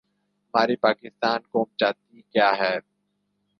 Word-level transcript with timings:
ہماری 0.53 0.75
پاکستانی 0.85 1.45
قوم 1.51 1.67
چاہتی 1.79 2.21
کیا 2.33 2.49
ہے؟ 2.59 2.73